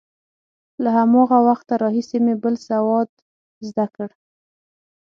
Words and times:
له 0.83 0.89
هماغه 0.97 1.37
وخته 1.47 1.73
راهیسې 1.83 2.17
مې 2.25 2.35
بل 2.43 2.55
سواد 2.67 3.09
زده 3.67 3.85
کړ. 3.95 4.09